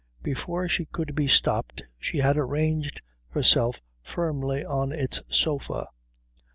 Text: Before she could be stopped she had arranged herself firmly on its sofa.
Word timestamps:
Before 0.23 0.67
she 0.67 0.85
could 0.85 1.13
be 1.13 1.27
stopped 1.27 1.83
she 1.99 2.17
had 2.17 2.35
arranged 2.35 3.03
herself 3.29 3.79
firmly 4.01 4.65
on 4.65 4.91
its 4.91 5.21
sofa. 5.29 5.89